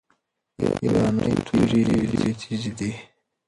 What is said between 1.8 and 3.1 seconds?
ډیري تیزي دي.